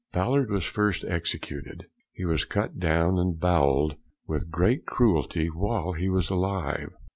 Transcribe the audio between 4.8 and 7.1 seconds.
cruelty while he was alive.